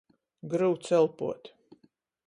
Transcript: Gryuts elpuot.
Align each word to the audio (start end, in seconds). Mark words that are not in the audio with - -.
Gryuts 0.53 0.89
elpuot. 0.97 1.43